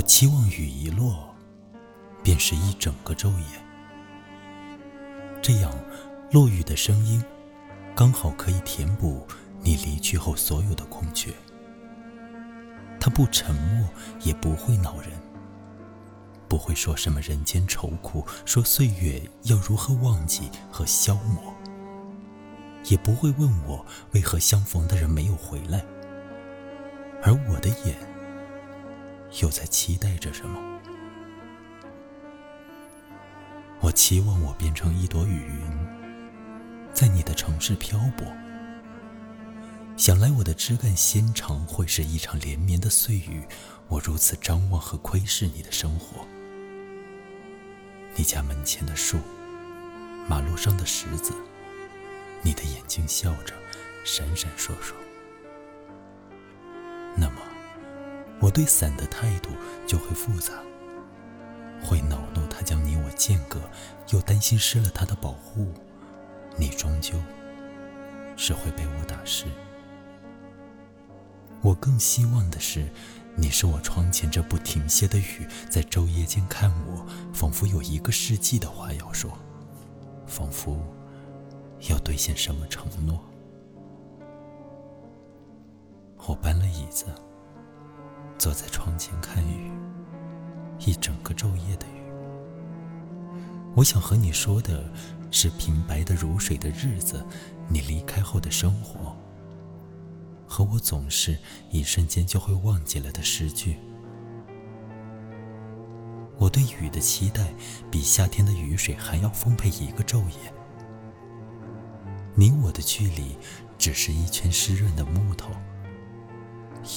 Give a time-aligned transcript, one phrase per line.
[0.00, 1.28] 我期望雨一落，
[2.22, 3.44] 便是一整个昼夜。
[5.42, 5.70] 这样，
[6.32, 7.22] 落雨的声音
[7.94, 9.26] 刚好可以填补
[9.60, 11.30] 你离去后所有的空缺。
[12.98, 13.86] 它不沉默，
[14.22, 15.10] 也不会恼人，
[16.48, 21.52] 不会说什么人间愁苦，说岁月要如何忘记和消磨，
[22.84, 25.84] 也不会问我为何相逢的人没有回来，
[27.22, 28.09] 而我的眼。
[29.40, 30.60] 又在期待着什么？
[33.80, 35.62] 我期望我变成一朵雨云，
[36.92, 38.26] 在你的城市漂泊。
[39.96, 43.44] 想来我的枝干纤长，会是一场连绵的碎雨。
[43.88, 46.26] 我如此张望和窥视你的生活，
[48.16, 49.18] 你家门前的树，
[50.28, 51.32] 马路上的石子，
[52.42, 53.54] 你的眼睛笑着，
[54.04, 54.94] 闪闪烁烁。
[58.50, 59.50] 我对伞的态度
[59.86, 60.54] 就会复杂，
[61.80, 63.60] 会恼怒它将你我间隔，
[64.08, 65.68] 又担心失了它的保护，
[66.56, 67.14] 你终究
[68.36, 69.46] 是会被我打湿。
[71.62, 72.88] 我更希望的是，
[73.36, 79.30] 你是我窗前这不停歇的雨，在昼夜间看我，仿佛有一个世纪的话要说，
[80.26, 80.76] 仿佛
[81.88, 83.24] 要兑现什么承诺。
[86.26, 87.06] 我搬了椅子。
[88.40, 89.70] 坐在窗前看雨，
[90.78, 92.00] 一整个昼夜的雨。
[93.76, 94.82] 我想和你说的
[95.30, 97.22] 是平白的如水的日子，
[97.68, 99.14] 你离开后的生活，
[100.48, 101.36] 和我总是
[101.70, 103.76] 一瞬间就会忘记了的诗句。
[106.38, 107.52] 我对雨的期待，
[107.90, 110.54] 比夏天的雨水还要丰沛一个昼夜。
[112.34, 113.36] 你我的距离，
[113.76, 115.50] 只是一圈湿润的木头。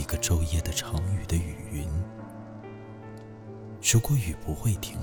[0.00, 1.86] 一个昼夜的长雨的雨云，
[3.92, 4.98] 如果雨不会停，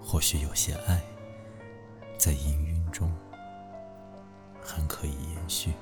[0.00, 1.02] 或许有些爱，
[2.16, 3.12] 在氤氲中
[4.64, 5.72] 还可以延续。